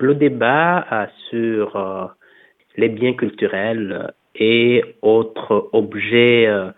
Le 0.00 0.14
débat 0.14 0.86
euh, 0.90 1.06
sur 1.28 1.76
euh, 1.76 2.06
les 2.76 2.88
biens 2.88 3.12
culturels 3.12 4.14
et 4.34 4.82
autres 5.02 5.68
objets 5.72 6.46
euh, 6.46 6.70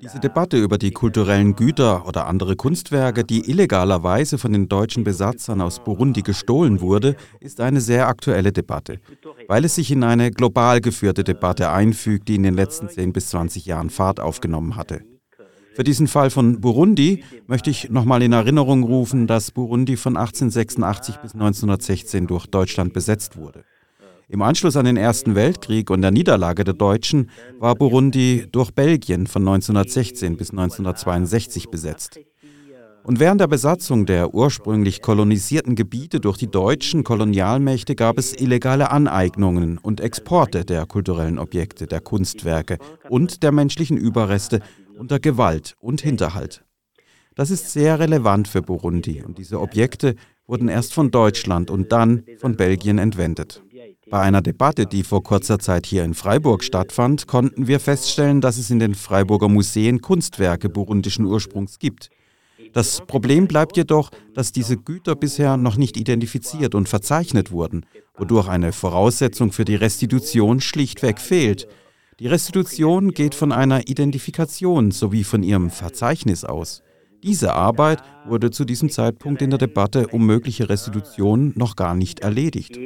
diese 0.00 0.20
Debatte 0.20 0.56
über 0.56 0.78
die 0.78 0.92
kulturellen 0.92 1.56
Güter 1.56 2.06
oder 2.06 2.28
andere 2.28 2.54
Kunstwerke, 2.54 3.24
die 3.24 3.50
illegalerweise 3.50 4.38
von 4.38 4.52
den 4.52 4.68
deutschen 4.68 5.02
Besatzern 5.02 5.60
aus 5.60 5.82
Burundi 5.82 6.22
gestohlen 6.22 6.80
wurde, 6.80 7.16
ist 7.40 7.60
eine 7.60 7.80
sehr 7.80 8.06
aktuelle 8.06 8.52
Debatte, 8.52 9.00
weil 9.48 9.64
es 9.64 9.74
sich 9.74 9.90
in 9.90 10.04
eine 10.04 10.30
global 10.30 10.80
geführte 10.80 11.24
Debatte 11.24 11.72
einfügt, 11.72 12.28
die 12.28 12.36
in 12.36 12.44
den 12.44 12.54
letzten 12.54 12.88
10 12.88 13.12
bis 13.12 13.30
20 13.30 13.66
Jahren 13.66 13.90
Fahrt 13.90 14.20
aufgenommen 14.20 14.76
hatte. 14.76 15.00
Für 15.78 15.84
diesen 15.84 16.08
Fall 16.08 16.30
von 16.30 16.60
Burundi 16.60 17.22
möchte 17.46 17.70
ich 17.70 17.88
nochmal 17.88 18.20
in 18.24 18.32
Erinnerung 18.32 18.82
rufen, 18.82 19.28
dass 19.28 19.52
Burundi 19.52 19.96
von 19.96 20.16
1886 20.16 21.18
bis 21.18 21.34
1916 21.34 22.26
durch 22.26 22.46
Deutschland 22.48 22.92
besetzt 22.92 23.36
wurde. 23.36 23.62
Im 24.28 24.42
Anschluss 24.42 24.74
an 24.74 24.86
den 24.86 24.96
Ersten 24.96 25.36
Weltkrieg 25.36 25.90
und 25.90 26.02
der 26.02 26.10
Niederlage 26.10 26.64
der 26.64 26.74
Deutschen 26.74 27.30
war 27.60 27.76
Burundi 27.76 28.48
durch 28.50 28.72
Belgien 28.72 29.28
von 29.28 29.42
1916 29.42 30.36
bis 30.36 30.50
1962 30.50 31.68
besetzt. 31.68 32.18
Und 33.04 33.20
während 33.20 33.40
der 33.40 33.46
Besatzung 33.46 34.04
der 34.04 34.34
ursprünglich 34.34 35.00
kolonisierten 35.00 35.76
Gebiete 35.76 36.18
durch 36.18 36.38
die 36.38 36.50
deutschen 36.50 37.04
Kolonialmächte 37.04 37.94
gab 37.94 38.18
es 38.18 38.34
illegale 38.34 38.90
Aneignungen 38.90 39.78
und 39.78 40.00
Exporte 40.00 40.64
der 40.64 40.86
kulturellen 40.86 41.38
Objekte, 41.38 41.86
der 41.86 42.00
Kunstwerke 42.00 42.78
und 43.08 43.44
der 43.44 43.52
menschlichen 43.52 43.96
Überreste 43.96 44.60
unter 44.98 45.20
Gewalt 45.20 45.74
und 45.80 46.00
Hinterhalt. 46.00 46.64
Das 47.34 47.50
ist 47.50 47.70
sehr 47.70 48.00
relevant 48.00 48.48
für 48.48 48.62
Burundi 48.62 49.22
und 49.22 49.38
diese 49.38 49.60
Objekte 49.60 50.16
wurden 50.46 50.68
erst 50.68 50.92
von 50.92 51.10
Deutschland 51.10 51.70
und 51.70 51.92
dann 51.92 52.24
von 52.38 52.56
Belgien 52.56 52.98
entwendet. 52.98 53.62
Bei 54.10 54.20
einer 54.20 54.40
Debatte, 54.40 54.86
die 54.86 55.02
vor 55.02 55.22
kurzer 55.22 55.58
Zeit 55.58 55.86
hier 55.86 56.02
in 56.02 56.14
Freiburg 56.14 56.64
stattfand, 56.64 57.26
konnten 57.26 57.68
wir 57.68 57.78
feststellen, 57.78 58.40
dass 58.40 58.56
es 58.56 58.70
in 58.70 58.78
den 58.78 58.94
Freiburger 58.94 59.48
Museen 59.48 60.00
Kunstwerke 60.00 60.68
burundischen 60.68 61.26
Ursprungs 61.26 61.78
gibt. 61.78 62.10
Das 62.72 63.02
Problem 63.06 63.46
bleibt 63.46 63.76
jedoch, 63.76 64.10
dass 64.34 64.52
diese 64.52 64.76
Güter 64.76 65.14
bisher 65.14 65.56
noch 65.56 65.76
nicht 65.76 65.96
identifiziert 65.96 66.74
und 66.74 66.88
verzeichnet 66.88 67.50
wurden, 67.50 67.84
wodurch 68.16 68.48
eine 68.48 68.72
Voraussetzung 68.72 69.52
für 69.52 69.64
die 69.64 69.76
Restitution 69.76 70.60
schlichtweg 70.60 71.20
fehlt. 71.20 71.68
Die 72.20 72.26
Restitution 72.26 73.12
geht 73.12 73.36
von 73.36 73.52
einer 73.52 73.88
Identifikation 73.88 74.90
sowie 74.90 75.22
von 75.22 75.44
ihrem 75.44 75.70
Verzeichnis 75.70 76.44
aus. 76.44 76.82
Diese 77.22 77.54
Arbeit 77.54 78.02
wurde 78.26 78.50
zu 78.50 78.64
diesem 78.64 78.88
Zeitpunkt 78.88 79.40
in 79.40 79.50
der 79.50 79.60
Debatte 79.60 80.08
um 80.08 80.26
mögliche 80.26 80.68
Restitution 80.68 81.52
noch 81.54 81.76
gar 81.76 81.94
nicht 81.94 82.18
erledigt. 82.18 82.76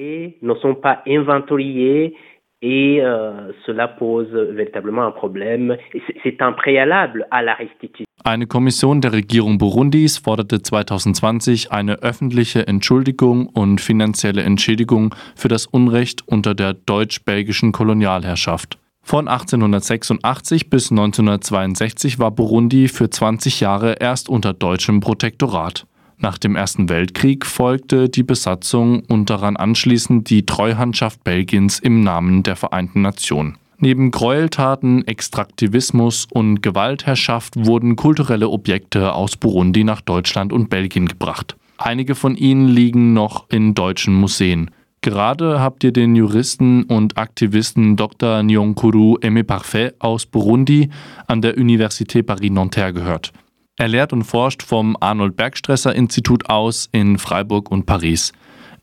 Et 2.64 3.00
euh, 3.00 3.52
cela 3.66 3.88
pose 3.88 4.32
véritablement 4.54 5.04
un 5.04 5.10
problème. 5.10 5.76
C'est 6.22 6.40
un 6.40 6.52
préalable 6.52 7.26
à 7.32 7.42
la 7.42 7.54
restitution. 7.54 8.04
Eine 8.22 8.46
Kommission 8.46 9.00
der 9.00 9.12
Regierung 9.12 9.58
Burundis 9.58 10.18
forderte 10.18 10.62
2020 10.62 11.72
eine 11.72 12.02
öffentliche 12.02 12.68
Entschuldigung 12.68 13.48
und 13.48 13.80
finanzielle 13.80 14.42
Entschädigung 14.42 15.12
für 15.34 15.48
das 15.48 15.66
Unrecht 15.66 16.22
unter 16.28 16.54
der 16.54 16.74
deutsch-belgischen 16.74 17.72
Kolonialherrschaft. 17.72 18.78
Von 19.02 19.28
1886 19.28 20.70
bis 20.70 20.90
1962 20.90 22.18
war 22.18 22.30
Burundi 22.30 22.88
für 22.88 23.10
20 23.10 23.60
Jahre 23.60 23.96
erst 24.00 24.28
unter 24.28 24.52
deutschem 24.54 25.00
Protektorat. 25.00 25.86
Nach 26.18 26.38
dem 26.38 26.54
Ersten 26.54 26.88
Weltkrieg 26.88 27.44
folgte 27.44 28.08
die 28.08 28.22
Besatzung 28.22 29.02
und 29.08 29.28
daran 29.28 29.56
anschließend 29.56 30.30
die 30.30 30.46
Treuhandschaft 30.46 31.24
Belgiens 31.24 31.80
im 31.80 32.00
Namen 32.00 32.44
der 32.44 32.54
Vereinten 32.54 33.02
Nationen. 33.02 33.58
Neben 33.78 34.12
Gräueltaten, 34.12 35.04
Extraktivismus 35.08 36.28
und 36.32 36.62
Gewaltherrschaft 36.62 37.54
wurden 37.56 37.96
kulturelle 37.96 38.48
Objekte 38.48 39.12
aus 39.12 39.36
Burundi 39.36 39.82
nach 39.82 40.00
Deutschland 40.00 40.52
und 40.52 40.70
Belgien 40.70 41.08
gebracht. 41.08 41.56
Einige 41.78 42.14
von 42.14 42.36
ihnen 42.36 42.68
liegen 42.68 43.12
noch 43.12 43.50
in 43.50 43.74
deutschen 43.74 44.14
Museen. 44.14 44.70
Gerade 45.04 45.58
habt 45.58 45.82
ihr 45.82 45.92
den 45.92 46.14
Juristen 46.14 46.84
und 46.84 47.18
Aktivisten 47.18 47.96
Dr. 47.96 48.44
Nyonkuru 48.44 49.18
Emeparfait 49.20 49.94
aus 49.98 50.26
Burundi 50.26 50.90
an 51.26 51.42
der 51.42 51.56
Université 51.56 52.22
Paris-Nanterre 52.22 52.92
gehört. 52.92 53.32
Er 53.76 53.88
lehrt 53.88 54.12
und 54.12 54.22
forscht 54.22 54.62
vom 54.62 54.96
Arnold 55.00 55.36
Bergstresser 55.36 55.92
Institut 55.92 56.48
aus 56.48 56.88
in 56.92 57.18
Freiburg 57.18 57.68
und 57.72 57.84
Paris. 57.84 58.32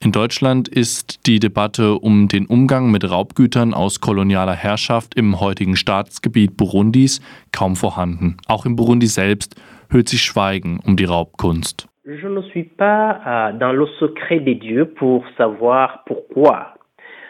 In 0.02 0.12
Deutschland 0.12 0.68
ist 0.68 1.26
die 1.26 1.40
Debatte 1.40 1.96
um 1.96 2.28
den 2.28 2.48
Umgang 2.48 2.92
mit 2.92 3.10
Raubgütern 3.10 3.74
aus 3.74 4.02
kolonialer 4.02 4.56
Herrschaft 4.56 5.16
im 5.16 5.40
heutigen 5.40 5.78
Staatsgebiet 5.78 6.58
Burundis 6.58 7.22
kaum 7.54 7.78
vorhanden. 7.78 8.36
Auch 8.48 8.66
in 8.66 8.76
Burundi 8.76 9.08
selbst 9.08 9.56
hört 9.90 10.10
sich 10.10 10.22
Schweigen 10.22 10.82
um 10.84 10.98
die 10.98 11.06
Raubkunst. 11.06 11.89
Je 12.12 12.28
ne 12.28 12.42
suis 12.42 12.64
pas 12.64 13.20
euh, 13.28 13.52
dans 13.54 13.72
le 13.72 13.86
secret 14.00 14.40
des 14.40 14.56
dieux 14.56 14.86
pour 14.86 15.24
savoir 15.38 16.04
pourquoi. 16.08 16.74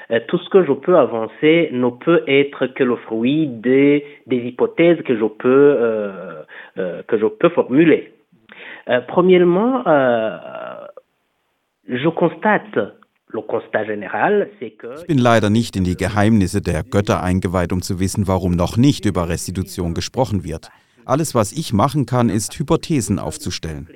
Euh, 0.09 0.21
tout 0.29 0.37
ce 0.37 0.49
que 0.49 0.63
je 0.65 0.71
peux 0.71 0.97
avancer 0.97 1.69
ne 1.73 1.89
peut 1.89 2.23
être 2.27 2.67
que 2.67 2.85
le 2.85 2.95
fruit 2.95 3.47
des, 3.47 4.05
des 4.25 4.37
hypothèses 4.37 5.01
que 5.05 5.17
je 5.17 5.25
peux, 5.25 5.75
euh, 5.79 6.43
euh 6.77 7.03
que 7.09 7.17
je 7.19 7.25
peux 7.25 7.49
formuler. 7.49 8.13
Euh, 8.87 9.01
premièrement, 9.05 9.83
euh, 9.85 10.37
je 11.89 12.07
constate 12.07 12.79
Ich 14.97 15.07
bin 15.07 15.19
leider 15.19 15.49
nicht 15.51 15.75
in 15.75 15.83
die 15.83 15.95
Geheimnisse 15.95 16.61
der 16.63 16.81
Götter 16.83 17.21
eingeweiht, 17.21 17.71
um 17.71 17.83
zu 17.83 17.99
wissen, 17.99 18.27
warum 18.27 18.53
noch 18.53 18.75
nicht 18.75 19.05
über 19.05 19.29
Restitution 19.29 19.93
gesprochen 19.93 20.43
wird. 20.43 20.69
Alles, 21.05 21.35
was 21.35 21.51
ich 21.51 21.71
machen 21.71 22.07
kann, 22.07 22.29
ist 22.29 22.57
Hypothesen 22.57 23.19
aufzustellen. 23.19 23.87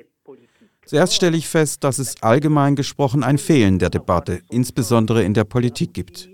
Zuerst 0.86 1.14
stelle 1.14 1.36
ich 1.36 1.48
fest, 1.48 1.82
dass 1.82 1.98
es 1.98 2.22
allgemein 2.22 2.76
gesprochen 2.76 3.24
ein 3.24 3.38
Fehlen 3.38 3.78
der 3.78 3.90
Debatte, 3.90 4.40
insbesondere 4.50 5.22
in 5.24 5.34
der 5.34 5.44
Politik 5.44 5.94
gibt. 5.94 6.28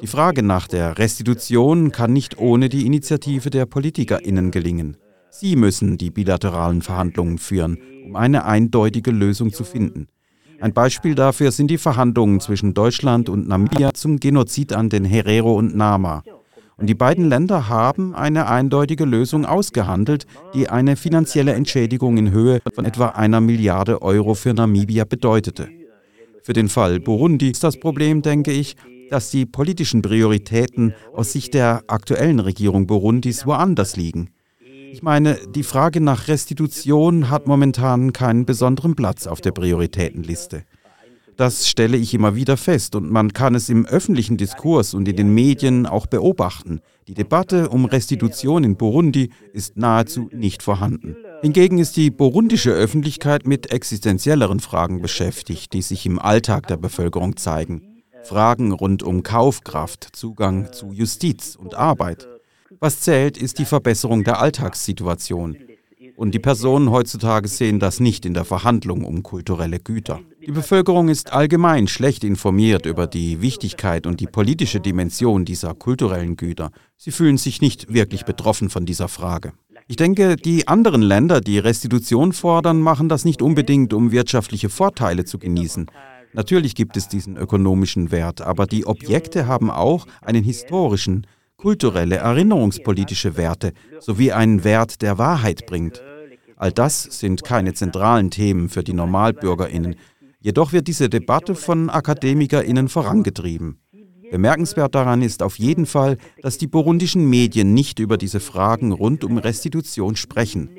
Die 0.00 0.06
Frage 0.06 0.42
nach 0.42 0.66
der 0.66 0.98
Restitution 0.98 1.92
kann 1.92 2.12
nicht 2.12 2.38
ohne 2.38 2.68
die 2.68 2.86
Initiative 2.86 3.50
der 3.50 3.66
Politikerinnen 3.66 4.50
gelingen. 4.50 4.96
Sie 5.30 5.56
müssen 5.56 5.98
die 5.98 6.10
bilateralen 6.10 6.82
Verhandlungen 6.82 7.38
führen, 7.38 7.78
um 8.04 8.16
eine 8.16 8.44
eindeutige 8.44 9.10
Lösung 9.10 9.52
zu 9.52 9.64
finden. 9.64 10.08
Ein 10.60 10.72
Beispiel 10.72 11.14
dafür 11.14 11.52
sind 11.52 11.70
die 11.70 11.78
Verhandlungen 11.78 12.40
zwischen 12.40 12.74
Deutschland 12.74 13.28
und 13.28 13.48
Namibia 13.48 13.92
zum 13.94 14.18
Genozid 14.20 14.72
an 14.72 14.88
den 14.88 15.04
Herero 15.04 15.54
und 15.54 15.76
Nama. 15.76 16.22
Und 16.82 16.88
die 16.88 16.96
beiden 16.96 17.28
Länder 17.28 17.68
haben 17.68 18.12
eine 18.12 18.48
eindeutige 18.48 19.04
Lösung 19.04 19.46
ausgehandelt, 19.46 20.26
die 20.52 20.68
eine 20.68 20.96
finanzielle 20.96 21.52
Entschädigung 21.52 22.16
in 22.16 22.32
Höhe 22.32 22.60
von 22.74 22.84
etwa 22.84 23.10
einer 23.10 23.40
Milliarde 23.40 24.02
Euro 24.02 24.34
für 24.34 24.52
Namibia 24.52 25.04
bedeutete. 25.04 25.68
Für 26.42 26.54
den 26.54 26.68
Fall 26.68 26.98
Burundi 26.98 27.50
ist 27.50 27.62
das 27.62 27.78
Problem, 27.78 28.22
denke 28.22 28.50
ich, 28.50 28.74
dass 29.10 29.30
die 29.30 29.46
politischen 29.46 30.02
Prioritäten 30.02 30.92
aus 31.14 31.30
Sicht 31.30 31.54
der 31.54 31.84
aktuellen 31.86 32.40
Regierung 32.40 32.88
Burundis 32.88 33.46
woanders 33.46 33.94
liegen. 33.94 34.30
Ich 34.90 35.04
meine, 35.04 35.38
die 35.54 35.62
Frage 35.62 36.00
nach 36.00 36.26
Restitution 36.26 37.30
hat 37.30 37.46
momentan 37.46 38.12
keinen 38.12 38.44
besonderen 38.44 38.96
Platz 38.96 39.28
auf 39.28 39.40
der 39.40 39.52
Prioritätenliste. 39.52 40.64
Das 41.36 41.66
stelle 41.66 41.96
ich 41.96 42.12
immer 42.14 42.34
wieder 42.34 42.56
fest 42.56 42.94
und 42.94 43.10
man 43.10 43.32
kann 43.32 43.54
es 43.54 43.68
im 43.68 43.86
öffentlichen 43.86 44.36
Diskurs 44.36 44.94
und 44.94 45.08
in 45.08 45.16
den 45.16 45.34
Medien 45.34 45.86
auch 45.86 46.06
beobachten. 46.06 46.80
Die 47.08 47.14
Debatte 47.14 47.68
um 47.70 47.84
Restitution 47.84 48.64
in 48.64 48.76
Burundi 48.76 49.30
ist 49.52 49.76
nahezu 49.76 50.28
nicht 50.32 50.62
vorhanden. 50.62 51.16
Hingegen 51.40 51.78
ist 51.78 51.96
die 51.96 52.10
burundische 52.10 52.70
Öffentlichkeit 52.70 53.46
mit 53.46 53.72
existenzielleren 53.72 54.60
Fragen 54.60 55.00
beschäftigt, 55.00 55.72
die 55.72 55.82
sich 55.82 56.06
im 56.06 56.18
Alltag 56.18 56.66
der 56.68 56.76
Bevölkerung 56.76 57.36
zeigen. 57.36 57.82
Fragen 58.22 58.70
rund 58.72 59.02
um 59.02 59.22
Kaufkraft, 59.22 60.08
Zugang 60.12 60.72
zu 60.72 60.92
Justiz 60.92 61.56
und 61.56 61.74
Arbeit. 61.74 62.28
Was 62.78 63.00
zählt, 63.00 63.36
ist 63.36 63.58
die 63.58 63.64
Verbesserung 63.64 64.22
der 64.22 64.40
Alltagssituation. 64.40 65.56
Und 66.22 66.36
die 66.36 66.38
Personen 66.38 66.92
heutzutage 66.92 67.48
sehen 67.48 67.80
das 67.80 67.98
nicht 67.98 68.24
in 68.24 68.32
der 68.32 68.44
Verhandlung 68.44 69.04
um 69.04 69.24
kulturelle 69.24 69.80
Güter. 69.80 70.20
Die 70.46 70.52
Bevölkerung 70.52 71.08
ist 71.08 71.32
allgemein 71.32 71.88
schlecht 71.88 72.22
informiert 72.22 72.86
über 72.86 73.08
die 73.08 73.42
Wichtigkeit 73.42 74.06
und 74.06 74.20
die 74.20 74.28
politische 74.28 74.78
Dimension 74.78 75.44
dieser 75.44 75.74
kulturellen 75.74 76.36
Güter. 76.36 76.70
Sie 76.96 77.10
fühlen 77.10 77.38
sich 77.38 77.60
nicht 77.60 77.92
wirklich 77.92 78.24
betroffen 78.24 78.70
von 78.70 78.86
dieser 78.86 79.08
Frage. 79.08 79.52
Ich 79.88 79.96
denke, 79.96 80.36
die 80.36 80.68
anderen 80.68 81.02
Länder, 81.02 81.40
die 81.40 81.58
Restitution 81.58 82.32
fordern, 82.32 82.80
machen 82.80 83.08
das 83.08 83.24
nicht 83.24 83.42
unbedingt, 83.42 83.92
um 83.92 84.12
wirtschaftliche 84.12 84.68
Vorteile 84.68 85.24
zu 85.24 85.40
genießen. 85.40 85.90
Natürlich 86.34 86.76
gibt 86.76 86.96
es 86.96 87.08
diesen 87.08 87.36
ökonomischen 87.36 88.12
Wert, 88.12 88.42
aber 88.42 88.66
die 88.66 88.86
Objekte 88.86 89.48
haben 89.48 89.72
auch 89.72 90.06
einen 90.20 90.44
historischen, 90.44 91.26
kulturelle, 91.56 92.18
erinnerungspolitische 92.18 93.36
Werte 93.36 93.72
sowie 93.98 94.30
einen 94.30 94.62
Wert, 94.62 95.02
der 95.02 95.18
Wahrheit 95.18 95.66
bringt. 95.66 96.00
All 96.62 96.70
das 96.70 97.02
sind 97.02 97.42
keine 97.42 97.74
zentralen 97.74 98.30
Themen 98.30 98.68
für 98.68 98.84
die 98.84 98.92
Normalbürgerinnen. 98.92 99.96
Jedoch 100.38 100.72
wird 100.72 100.86
diese 100.86 101.08
Debatte 101.08 101.56
von 101.56 101.90
AkademikerInnen 101.90 102.88
vorangetrieben. 102.88 103.80
Bemerkenswert 104.30 104.94
daran 104.94 105.22
ist 105.22 105.42
auf 105.42 105.58
jeden 105.58 105.86
Fall, 105.86 106.18
dass 106.40 106.58
die 106.58 106.68
burundischen 106.68 107.28
Medien 107.28 107.74
nicht 107.74 107.98
über 107.98 108.16
diese 108.16 108.38
Fragen 108.38 108.92
rund 108.92 109.24
um 109.24 109.38
Restitution 109.38 110.14
sprechen. 110.14 110.70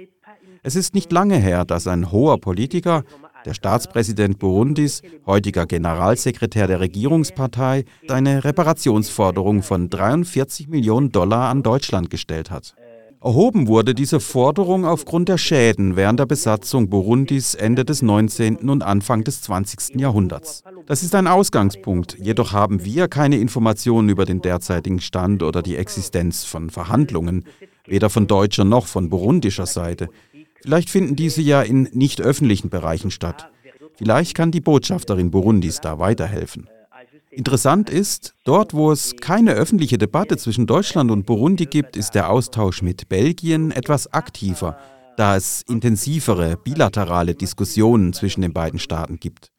Es 0.62 0.77
ist 0.77 0.95
nicht 0.95 1.12
lange 1.12 1.35
her, 1.35 1.65
dass 1.65 1.85
ein 1.85 2.13
hoher 2.13 2.39
Politiker, 2.39 3.03
der 3.45 3.53
Staatspräsident 3.53 4.39
Burundis, 4.39 5.01
heutiger 5.25 5.65
Generalsekretär 5.65 6.68
der 6.68 6.80
Regierungspartei, 6.80 7.83
eine 8.07 8.45
Reparationsforderung 8.45 9.63
von 9.63 9.89
43 9.89 10.69
Millionen 10.69 11.12
Dollar 11.12 11.50
an 11.50 11.62
Deutschland 11.62 12.09
gestellt 12.09 12.51
hat. 12.51 12.74
Erhoben 13.24 13.68
wurde 13.70 13.94
diese 13.96 14.20
Forderung 14.20 14.84
aufgrund 14.84 15.30
der 15.30 15.38
Schäden 15.38 15.96
während 15.96 16.20
der 16.20 16.25
Besatzung 16.25 16.90
Burundis 16.90 17.56
Ende 17.56 17.86
des 17.86 18.02
19. 18.02 18.70
und 18.70 18.84
Anfang 18.84 19.24
des 19.24 19.42
20. 19.44 19.98
Jahrhunderts. 19.98 20.62
Das 20.88 21.04
ist 21.04 21.16
ein 21.16 21.28
Ausgangspunkt, 21.28 22.18
jedoch 22.20 22.52
haben 22.52 22.84
wir 22.84 23.08
keine 23.08 23.38
Informationen 23.38 24.10
über 24.10 24.25
den 24.25 24.42
derzeitigen 24.42 25.00
Stand 25.00 25.42
oder 25.42 25.62
die 25.62 25.78
Existenz 25.78 26.44
von 26.44 26.70
Verhandlungen, 26.70 27.46
weder 27.86 28.10
von 28.10 28.28
deutscher 28.28 28.66
noch 28.66 28.88
von 28.88 29.10
burundischer 29.10 29.68
Seite. 29.68 30.10
Vielleicht 30.62 30.90
finden 30.90 31.16
diese 31.16 31.42
ja 31.42 31.62
in 31.62 31.84
nicht 31.94 32.19
öffentlichen 32.19 32.69
Bereichen 32.69 33.10
statt. 33.10 33.50
Vielleicht 33.96 34.36
kann 34.36 34.52
die 34.52 34.60
Botschafterin 34.60 35.31
Burundis 35.31 35.80
da 35.80 35.98
weiterhelfen. 35.98 36.68
Interessant 37.35 37.89
ist, 37.89 38.35
dort 38.44 38.74
wo 38.74 38.91
es 38.91 39.15
keine 39.19 39.53
öffentliche 39.53 39.97
Debatte 39.97 40.38
zwischen 40.38 40.68
Deutschland 40.68 41.09
und 41.09 41.25
Burundi 41.25 41.65
gibt, 41.65 41.97
ist 41.97 42.13
der 42.15 42.30
Austausch 42.30 42.81
mit 42.81 43.09
Belgien 43.09 43.71
etwas 43.71 44.12
aktiver, 44.13 44.77
da 45.18 45.35
es 45.35 45.63
intensivere 45.68 46.57
bilaterale 46.57 47.33
Diskussionen 47.33 48.13
zwischen 48.13 48.41
den 48.41 48.53
beiden 48.53 48.80
Staaten 48.80 49.19
gibt. 49.19 49.51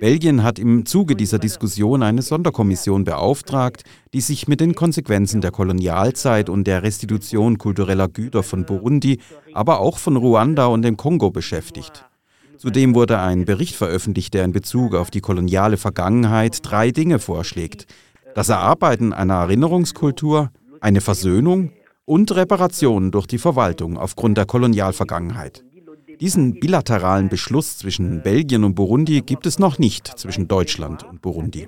Belgien 0.00 0.42
hat 0.42 0.58
im 0.58 0.86
Zuge 0.86 1.14
dieser 1.14 1.38
Diskussion 1.38 2.02
eine 2.02 2.22
Sonderkommission 2.22 3.04
beauftragt, 3.04 3.84
die 4.14 4.22
sich 4.22 4.48
mit 4.48 4.60
den 4.60 4.74
Konsequenzen 4.74 5.42
der 5.42 5.50
Kolonialzeit 5.50 6.48
und 6.48 6.66
der 6.66 6.82
Restitution 6.82 7.58
kultureller 7.58 8.08
Güter 8.08 8.42
von 8.42 8.64
Burundi, 8.64 9.20
aber 9.52 9.80
auch 9.80 9.98
von 9.98 10.16
Ruanda 10.16 10.66
und 10.66 10.82
dem 10.82 10.96
Kongo 10.96 11.30
beschäftigt. 11.30 12.06
Zudem 12.60 12.94
wurde 12.94 13.18
ein 13.18 13.46
Bericht 13.46 13.74
veröffentlicht, 13.74 14.34
der 14.34 14.44
in 14.44 14.52
Bezug 14.52 14.94
auf 14.94 15.10
die 15.10 15.22
koloniale 15.22 15.78
Vergangenheit 15.78 16.58
drei 16.62 16.90
Dinge 16.90 17.18
vorschlägt. 17.18 17.86
Das 18.34 18.50
Erarbeiten 18.50 19.14
einer 19.14 19.36
Erinnerungskultur, 19.36 20.50
eine 20.82 21.00
Versöhnung 21.00 21.72
und 22.04 22.36
Reparationen 22.36 23.12
durch 23.12 23.26
die 23.26 23.38
Verwaltung 23.38 23.96
aufgrund 23.96 24.36
der 24.36 24.44
Kolonialvergangenheit. 24.44 25.64
Diesen 26.20 26.60
bilateralen 26.60 27.30
Beschluss 27.30 27.78
zwischen 27.78 28.22
Belgien 28.22 28.64
und 28.64 28.74
Burundi 28.74 29.22
gibt 29.22 29.46
es 29.46 29.58
noch 29.58 29.78
nicht 29.78 30.06
zwischen 30.06 30.46
Deutschland 30.46 31.02
und 31.02 31.22
Burundi. 31.22 31.66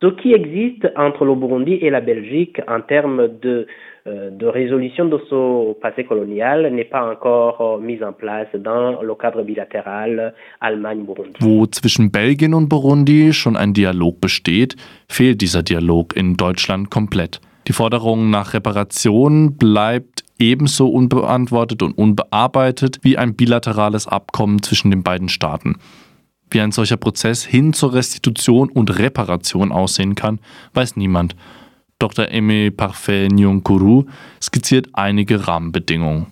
Ce 0.00 0.12
qui 0.22 0.32
existe 0.32 0.94
entre 0.94 1.24
le 1.24 1.34
Burundi 1.34 1.80
et 1.82 1.90
la 1.90 1.98
Belgique 1.98 2.62
en 2.68 2.86
termes 2.86 3.28
de 3.42 3.66
de 4.30 4.46
résolution 4.46 5.06
de 5.06 5.18
ce 5.28 5.72
passé 5.80 6.04
colonial 6.04 6.72
n'est 6.72 6.84
pas 6.84 7.10
encore 7.10 7.60
euh, 7.60 7.80
mise 7.80 8.02
en 8.02 8.12
place 8.12 8.48
dans 8.54 9.02
le 9.02 9.14
cadre 9.14 9.42
bilatéral 9.42 10.34
Allemagne-Burundi. 10.60 11.38
Wo 11.40 11.66
zwischen 11.66 12.10
Belgien 12.10 12.54
und 12.54 12.68
Burundi 12.68 13.32
schon 13.32 13.56
ein 13.56 13.72
Dialog 13.72 14.20
besteht, 14.20 14.76
fehlt 15.08 15.40
dieser 15.40 15.62
Dialog 15.62 16.16
in 16.16 16.36
Deutschland 16.36 16.90
komplett. 16.90 17.40
Die 17.66 17.72
Forderung 17.72 18.30
nach 18.30 18.54
Reparation 18.54 19.56
bleibt 19.56 20.24
ebenso 20.38 20.88
unbeantwortet 20.88 21.82
und 21.82 21.92
unbearbeitet 21.92 22.98
wie 23.02 23.18
ein 23.18 23.34
bilaterales 23.34 24.06
Abkommen 24.06 24.62
zwischen 24.62 24.90
den 24.90 25.02
beiden 25.02 25.28
Staaten. 25.28 25.76
Wie 26.50 26.60
ein 26.60 26.72
solcher 26.72 26.96
Prozess 26.96 27.44
hin 27.44 27.72
zur 27.72 27.92
Restitution 27.92 28.70
und 28.70 28.98
Reparation 28.98 29.70
aussehen 29.70 30.14
kann, 30.14 30.40
weiß 30.72 30.96
niemand. 30.96 31.36
Dr. 32.00 32.26
Aimé 32.30 32.70
Parfait 32.70 33.28
Nyonkuru 33.28 34.04
skizziert 34.40 34.86
einige 34.94 35.46
Rahmenbedingungen. 35.46 36.26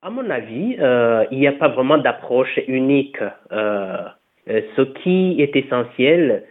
À 0.00 0.10
mon 0.10 0.28
avis, 0.28 0.76
euh, 0.80 1.24
il 1.30 1.38
n'y 1.38 1.46
a 1.46 1.52
pas 1.52 1.68
vraiment 1.68 1.98
d'approche 1.98 2.58
unique. 2.66 3.18
Euh, 3.52 4.08
euh 4.48 4.60
ce 4.76 4.82
qui 4.82 5.40
est 5.40 5.54
essentiel, 5.54 6.44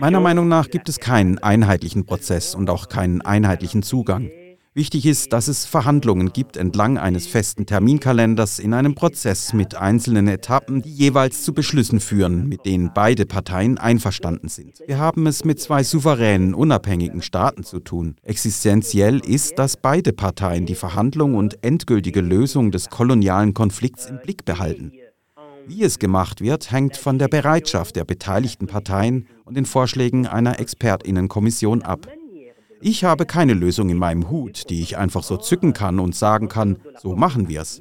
Meiner 0.00 0.20
Meinung 0.20 0.48
nach 0.48 0.68
gibt 0.68 0.88
es 0.88 1.00
keinen 1.00 1.38
einheitlichen 1.38 2.04
Prozess 2.04 2.54
und 2.54 2.68
auch 2.68 2.88
keinen 2.88 3.22
einheitlichen 3.22 3.82
Zugang. 3.82 4.30
Wichtig 4.78 5.06
ist, 5.06 5.32
dass 5.32 5.48
es 5.48 5.66
Verhandlungen 5.66 6.32
gibt 6.32 6.56
entlang 6.56 6.98
eines 6.98 7.26
festen 7.26 7.66
Terminkalenders 7.66 8.60
in 8.60 8.72
einem 8.74 8.94
Prozess 8.94 9.52
mit 9.52 9.74
einzelnen 9.74 10.28
Etappen, 10.28 10.82
die 10.82 10.92
jeweils 10.92 11.42
zu 11.42 11.52
Beschlüssen 11.52 11.98
führen, 11.98 12.48
mit 12.48 12.64
denen 12.64 12.92
beide 12.94 13.26
Parteien 13.26 13.78
einverstanden 13.78 14.46
sind. 14.46 14.80
Wir 14.86 14.98
haben 14.98 15.26
es 15.26 15.44
mit 15.44 15.58
zwei 15.58 15.82
souveränen, 15.82 16.54
unabhängigen 16.54 17.22
Staaten 17.22 17.64
zu 17.64 17.80
tun. 17.80 18.14
Existenziell 18.22 19.18
ist, 19.18 19.58
dass 19.58 19.76
beide 19.76 20.12
Parteien 20.12 20.64
die 20.64 20.76
Verhandlung 20.76 21.34
und 21.34 21.58
endgültige 21.64 22.20
Lösung 22.20 22.70
des 22.70 22.88
kolonialen 22.88 23.54
Konflikts 23.54 24.06
im 24.06 24.20
Blick 24.20 24.44
behalten. 24.44 24.92
Wie 25.66 25.82
es 25.82 25.98
gemacht 25.98 26.40
wird, 26.40 26.70
hängt 26.70 26.96
von 26.96 27.18
der 27.18 27.26
Bereitschaft 27.26 27.96
der 27.96 28.04
beteiligten 28.04 28.68
Parteien 28.68 29.26
und 29.44 29.56
den 29.56 29.66
Vorschlägen 29.66 30.28
einer 30.28 30.60
Expertinnenkommission 30.60 31.82
ab. 31.82 32.06
Ich 32.80 33.04
habe 33.04 33.26
keine 33.26 33.54
Lösung 33.54 33.90
in 33.90 33.98
meinem 33.98 34.30
Hut, 34.30 34.70
die 34.70 34.82
ich 34.82 34.96
einfach 34.96 35.22
so 35.22 35.36
zücken 35.36 35.72
kann 35.72 35.98
und 35.98 36.14
sagen 36.14 36.48
kann, 36.48 36.78
so 37.00 37.16
machen 37.16 37.48
wir 37.48 37.62
es. 37.62 37.80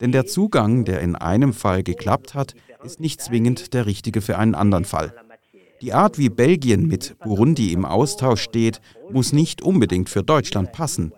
Denn 0.00 0.12
der 0.12 0.26
Zugang, 0.26 0.84
der 0.84 1.00
in 1.00 1.16
einem 1.16 1.52
Fall 1.52 1.82
geklappt 1.82 2.34
hat, 2.34 2.54
ist 2.82 3.00
nicht 3.00 3.22
zwingend 3.22 3.72
der 3.72 3.86
richtige 3.86 4.20
für 4.20 4.38
einen 4.38 4.54
anderen 4.54 4.84
Fall. 4.84 5.14
Die 5.80 5.92
Art, 5.92 6.18
wie 6.18 6.28
Belgien 6.28 6.86
mit 6.86 7.18
Burundi 7.20 7.72
im 7.72 7.84
Austausch 7.84 8.42
steht, 8.42 8.80
muss 9.10 9.32
nicht 9.32 9.62
unbedingt 9.62 10.08
für 10.08 10.22
Deutschland 10.22 10.72
passen. 10.72 11.12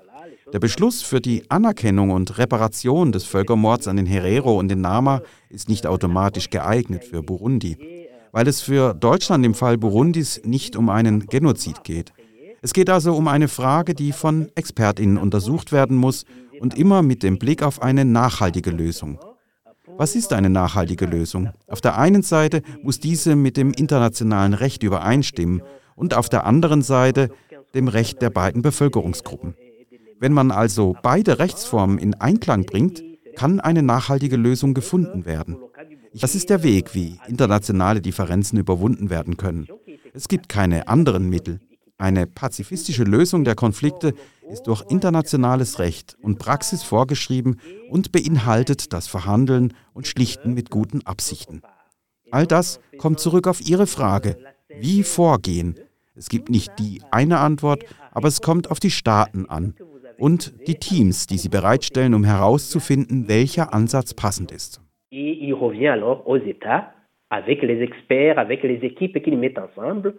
Der 0.52 0.60
Beschluss 0.60 1.02
für 1.02 1.20
die 1.20 1.50
Anerkennung 1.50 2.10
und 2.10 2.38
Reparation 2.38 3.10
des 3.10 3.24
Völkermords 3.24 3.88
an 3.88 3.96
den 3.96 4.06
Herero 4.06 4.58
und 4.58 4.68
den 4.68 4.80
Nama 4.80 5.22
ist 5.50 5.68
nicht 5.68 5.86
automatisch 5.86 6.50
geeignet 6.50 7.04
für 7.04 7.22
Burundi, 7.22 8.06
weil 8.30 8.46
es 8.46 8.62
für 8.62 8.94
Deutschland 8.94 9.44
im 9.44 9.54
Fall 9.54 9.76
Burundis 9.76 10.40
nicht 10.44 10.76
um 10.76 10.88
einen 10.88 11.26
Genozid 11.26 11.82
geht. 11.82 12.12
Es 12.62 12.72
geht 12.72 12.90
also 12.90 13.14
um 13.14 13.28
eine 13.28 13.48
Frage, 13.48 13.94
die 13.94 14.12
von 14.12 14.48
Expertinnen 14.54 15.18
untersucht 15.18 15.72
werden 15.72 15.96
muss 15.96 16.24
und 16.60 16.76
immer 16.76 17.02
mit 17.02 17.22
dem 17.22 17.38
Blick 17.38 17.62
auf 17.62 17.82
eine 17.82 18.04
nachhaltige 18.04 18.70
Lösung. 18.70 19.18
Was 19.98 20.14
ist 20.14 20.32
eine 20.32 20.50
nachhaltige 20.50 21.06
Lösung? 21.06 21.50
Auf 21.68 21.80
der 21.80 21.96
einen 21.96 22.22
Seite 22.22 22.62
muss 22.82 23.00
diese 23.00 23.36
mit 23.36 23.56
dem 23.56 23.72
internationalen 23.72 24.52
Recht 24.52 24.82
übereinstimmen 24.82 25.62
und 25.94 26.14
auf 26.14 26.28
der 26.28 26.44
anderen 26.44 26.82
Seite 26.82 27.30
dem 27.74 27.88
Recht 27.88 28.20
der 28.20 28.30
beiden 28.30 28.62
Bevölkerungsgruppen. 28.62 29.54
Wenn 30.18 30.32
man 30.32 30.50
also 30.50 30.96
beide 31.02 31.38
Rechtsformen 31.38 31.98
in 31.98 32.14
Einklang 32.14 32.64
bringt, 32.64 33.02
kann 33.36 33.60
eine 33.60 33.82
nachhaltige 33.82 34.36
Lösung 34.36 34.74
gefunden 34.74 35.26
werden. 35.26 35.56
Das 36.14 36.34
ist 36.34 36.48
der 36.48 36.62
Weg, 36.62 36.94
wie 36.94 37.18
internationale 37.28 38.00
Differenzen 38.00 38.58
überwunden 38.58 39.10
werden 39.10 39.36
können. 39.36 39.68
Es 40.14 40.28
gibt 40.28 40.48
keine 40.48 40.88
anderen 40.88 41.28
Mittel. 41.28 41.60
Eine 41.98 42.26
pazifistische 42.26 43.04
Lösung 43.04 43.44
der 43.44 43.54
Konflikte 43.54 44.12
ist 44.50 44.64
durch 44.64 44.84
internationales 44.90 45.78
Recht 45.78 46.14
und 46.20 46.38
Praxis 46.38 46.82
vorgeschrieben 46.82 47.58
und 47.90 48.12
beinhaltet 48.12 48.92
das 48.92 49.08
Verhandeln 49.08 49.72
und 49.94 50.06
Schlichten 50.06 50.52
mit 50.52 50.70
guten 50.70 51.00
Absichten. 51.06 51.62
All 52.30 52.46
das 52.46 52.80
kommt 52.98 53.18
zurück 53.18 53.48
auf 53.48 53.66
Ihre 53.66 53.86
Frage, 53.86 54.36
wie 54.78 55.02
vorgehen. 55.02 55.76
Es 56.14 56.28
gibt 56.28 56.50
nicht 56.50 56.70
die 56.78 57.00
eine 57.10 57.38
Antwort, 57.38 57.84
aber 58.10 58.28
es 58.28 58.42
kommt 58.42 58.70
auf 58.70 58.78
die 58.78 58.90
Staaten 58.90 59.46
an 59.46 59.74
und 60.18 60.54
die 60.66 60.74
Teams, 60.74 61.26
die 61.26 61.38
sie 61.38 61.48
bereitstellen, 61.48 62.14
um 62.14 62.24
herauszufinden, 62.24 63.28
welcher 63.28 63.72
Ansatz 63.72 64.12
passend 64.14 64.52
ist. 64.52 64.80
Et 65.10 65.38
il 65.40 65.54
revient 65.54 65.88
alors 65.88 66.26
aux 66.26 66.36
États 66.36 66.92
avec 67.30 67.62
les 67.62 67.80
experts, 67.80 68.38
avec 68.38 68.62
les 68.62 68.84
équipes 68.84 69.22
qui 69.22 69.30
mettent 69.30 69.58
ensemble 69.58 70.14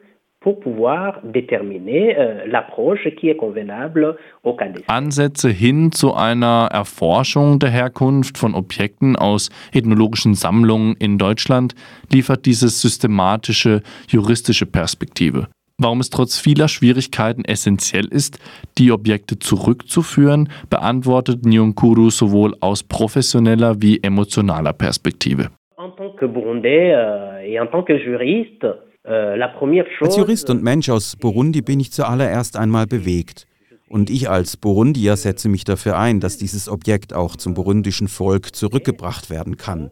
pour 0.47 0.61
pouvoir 0.61 1.19
déterminer 1.25 2.17
euh, 2.17 2.45
l'approche 2.45 3.09
qui 3.17 3.27
est 3.27 3.35
convenable 3.35 4.15
au 4.43 4.53
cas 4.53 4.67
Ansätze 4.87 5.49
hin 5.49 5.91
zu 5.91 6.13
einer 6.13 6.69
Erforschung 6.71 7.59
der 7.59 7.69
Herkunft 7.69 8.37
von 8.37 8.55
Objekten 8.55 9.17
aus 9.17 9.49
ethnologischen 9.73 10.35
Sammlungen 10.35 10.95
in 10.99 11.17
Deutschland 11.17 11.75
liefert 12.13 12.45
diese 12.45 12.69
systematische 12.69 13.81
juristische 14.07 14.65
Perspektive. 14.65 15.47
Warum 15.81 15.99
es 15.99 16.09
trotz 16.09 16.39
vieler 16.39 16.69
Schwierigkeiten 16.69 17.43
essentiell 17.43 18.05
ist, 18.05 18.39
die 18.77 18.93
Objekte 18.93 19.37
zurückzuführen, 19.39 20.47
beantwortet 20.69 21.45
Nyonkuru 21.45 22.09
sowohl 22.09 22.55
aus 22.61 22.83
professioneller 22.83 23.81
wie 23.81 23.99
emotionaler 24.01 24.71
Perspektive. 24.71 25.49
En 25.75 25.91
tant 25.91 26.15
que 26.15 26.25
Burundais 26.25 26.93
euh, 26.95 27.39
et 27.43 27.59
en 27.59 27.67
tant 27.67 27.83
que 27.83 27.97
juriste, 27.97 28.65
äh, 28.65 28.86
als 29.07 30.17
Jurist 30.17 30.49
und 30.49 30.63
Mensch 30.63 30.89
aus 30.89 31.15
Burundi 31.15 31.61
bin 31.61 31.79
ich 31.79 31.91
zuallererst 31.91 32.57
einmal 32.57 32.87
bewegt. 32.87 33.47
Und 33.89 34.09
ich 34.09 34.29
als 34.29 34.57
Burundier 34.57 35.15
setze 35.15 35.47
mich 35.47 35.63
dafür 35.63 35.97
ein, 35.97 36.19
dass 36.19 36.37
dieses 36.37 36.67
Objekt 36.67 37.13
auch 37.13 37.37
zum 37.37 37.53
burundischen 37.53 38.09
Volk 38.09 38.53
zurückgebracht 38.53 39.29
werden 39.29 39.55
kann. 39.55 39.91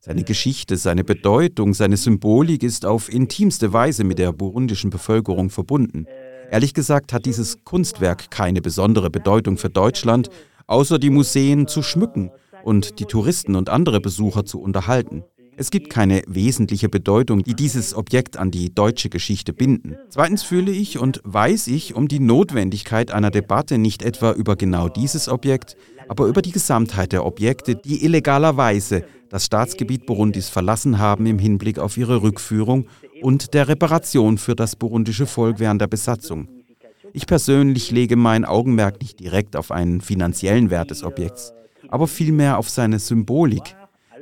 Seine 0.00 0.24
Geschichte, 0.24 0.76
seine 0.76 1.04
Bedeutung, 1.04 1.74
seine 1.74 1.96
Symbolik 1.96 2.62
ist 2.62 2.84
auf 2.84 3.10
intimste 3.10 3.72
Weise 3.72 4.04
mit 4.04 4.18
der 4.18 4.32
burundischen 4.32 4.90
Bevölkerung 4.90 5.48
verbunden. 5.48 6.06
Ehrlich 6.50 6.74
gesagt 6.74 7.12
hat 7.12 7.24
dieses 7.24 7.64
Kunstwerk 7.64 8.30
keine 8.30 8.60
besondere 8.60 9.08
Bedeutung 9.08 9.56
für 9.56 9.70
Deutschland, 9.70 10.28
außer 10.66 10.98
die 10.98 11.10
Museen 11.10 11.68
zu 11.68 11.82
schmücken 11.82 12.30
und 12.64 12.98
die 12.98 13.06
Touristen 13.06 13.54
und 13.54 13.70
andere 13.70 14.00
Besucher 14.00 14.44
zu 14.44 14.60
unterhalten. 14.60 15.24
Es 15.56 15.70
gibt 15.70 15.90
keine 15.90 16.22
wesentliche 16.26 16.88
Bedeutung, 16.88 17.42
die 17.42 17.54
dieses 17.54 17.94
Objekt 17.94 18.38
an 18.38 18.50
die 18.50 18.74
deutsche 18.74 19.10
Geschichte 19.10 19.52
binden. 19.52 19.96
Zweitens 20.08 20.42
fühle 20.42 20.72
ich 20.72 20.98
und 20.98 21.20
weiß 21.24 21.66
ich 21.66 21.94
um 21.94 22.08
die 22.08 22.20
Notwendigkeit 22.20 23.10
einer 23.10 23.30
Debatte 23.30 23.76
nicht 23.76 24.02
etwa 24.02 24.32
über 24.32 24.56
genau 24.56 24.88
dieses 24.88 25.28
Objekt, 25.28 25.76
aber 26.08 26.26
über 26.26 26.40
die 26.40 26.52
Gesamtheit 26.52 27.12
der 27.12 27.26
Objekte, 27.26 27.76
die 27.76 28.04
illegalerweise 28.04 29.04
das 29.28 29.46
Staatsgebiet 29.46 30.06
Burundis 30.06 30.48
verlassen 30.48 30.98
haben 30.98 31.26
im 31.26 31.38
Hinblick 31.38 31.78
auf 31.78 31.96
ihre 31.96 32.22
Rückführung 32.22 32.86
und 33.20 33.54
der 33.54 33.68
Reparation 33.68 34.38
für 34.38 34.54
das 34.54 34.76
burundische 34.76 35.26
Volk 35.26 35.58
während 35.58 35.80
der 35.80 35.86
Besatzung. 35.86 36.48
Ich 37.12 37.26
persönlich 37.26 37.90
lege 37.90 38.16
mein 38.16 38.44
Augenmerk 38.44 39.00
nicht 39.00 39.20
direkt 39.20 39.56
auf 39.56 39.70
einen 39.70 40.00
finanziellen 40.00 40.70
Wert 40.70 40.90
des 40.90 41.04
Objekts, 41.04 41.52
aber 41.88 42.08
vielmehr 42.08 42.58
auf 42.58 42.70
seine 42.70 42.98
Symbolik, 42.98 43.74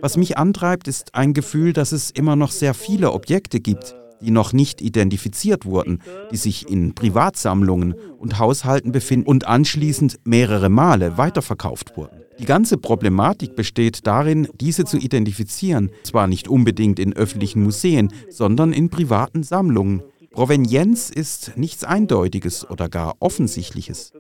was 0.02 0.16
mich 0.16 0.38
antreibt, 0.38 0.88
ist 0.88 1.14
ein 1.14 1.34
Gefühl, 1.34 1.72
dass 1.72 1.92
es 1.92 2.10
immer 2.10 2.36
noch 2.36 2.50
sehr 2.50 2.74
viele 2.74 3.12
Objekte 3.12 3.60
gibt, 3.60 3.94
die 4.20 4.30
noch 4.30 4.52
nicht 4.52 4.80
identifiziert 4.80 5.64
wurden, 5.64 6.00
die 6.30 6.36
sich 6.36 6.68
in 6.68 6.94
Privatsammlungen 6.94 7.94
und 8.18 8.38
Haushalten 8.38 8.92
befinden 8.92 9.26
und 9.26 9.46
anschließend 9.46 10.18
mehrere 10.24 10.68
Male 10.68 11.16
weiterverkauft 11.18 11.96
wurden. 11.96 12.20
Die 12.38 12.46
ganze 12.46 12.78
Problematik 12.78 13.54
besteht 13.54 14.06
darin, 14.06 14.48
diese 14.58 14.84
zu 14.84 14.96
identifizieren, 14.96 15.90
zwar 16.04 16.26
nicht 16.26 16.48
unbedingt 16.48 16.98
in 16.98 17.12
öffentlichen 17.14 17.62
Museen, 17.62 18.12
sondern 18.30 18.72
in 18.72 18.88
privaten 18.88 19.42
Sammlungen. 19.42 20.02
Provenienz 20.30 21.10
ist 21.10 21.52
nichts 21.56 21.84
Eindeutiges 21.84 22.68
oder 22.68 22.88
gar 22.88 23.16
Offensichtliches. 23.18 24.12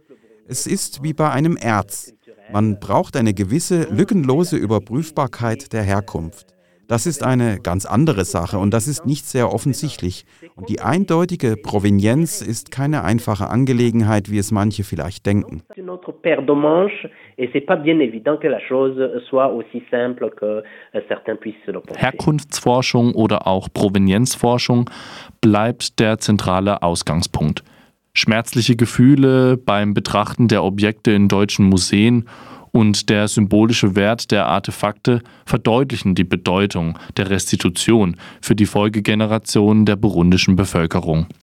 Es 0.46 0.66
ist 0.66 1.02
wie 1.02 1.12
bei 1.12 1.30
einem 1.30 1.56
Erz. 1.56 2.12
Man 2.52 2.80
braucht 2.80 3.16
eine 3.16 3.32
gewisse 3.32 3.84
lückenlose 3.94 4.56
Überprüfbarkeit 4.56 5.72
der 5.72 5.82
Herkunft. 5.82 6.46
Das 6.88 7.06
ist 7.06 7.22
eine 7.22 7.60
ganz 7.62 7.86
andere 7.86 8.24
Sache 8.24 8.58
und 8.58 8.74
das 8.74 8.88
ist 8.88 9.06
nicht 9.06 9.24
sehr 9.24 9.52
offensichtlich. 9.52 10.24
Und 10.56 10.68
die 10.68 10.80
eindeutige 10.80 11.56
Provenienz 11.56 12.42
ist 12.42 12.72
keine 12.72 13.04
einfache 13.04 13.48
Angelegenheit, 13.48 14.28
wie 14.28 14.38
es 14.38 14.50
manche 14.50 14.82
vielleicht 14.82 15.24
denken. 15.24 15.62
Herkunftsforschung 21.96 23.14
oder 23.14 23.46
auch 23.46 23.68
Provenienzforschung 23.72 24.90
bleibt 25.40 26.00
der 26.00 26.18
zentrale 26.18 26.82
Ausgangspunkt 26.82 27.62
schmerzliche 28.14 28.76
Gefühle 28.76 29.56
beim 29.56 29.94
Betrachten 29.94 30.48
der 30.48 30.64
Objekte 30.64 31.12
in 31.12 31.28
deutschen 31.28 31.66
Museen 31.66 32.24
und 32.72 33.08
der 33.08 33.28
symbolische 33.28 33.96
Wert 33.96 34.30
der 34.30 34.46
Artefakte 34.46 35.22
verdeutlichen 35.44 36.14
die 36.14 36.24
Bedeutung 36.24 36.98
der 37.16 37.30
Restitution 37.30 38.16
für 38.40 38.54
die 38.54 38.66
Folgegenerationen 38.66 39.86
der 39.86 39.96
burundischen 39.96 40.56
Bevölkerung. 40.56 41.26